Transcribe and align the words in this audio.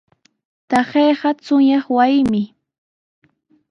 Taqayqa 0.69 1.29
chunyaq 1.45 1.85
wasimi. 1.95 2.43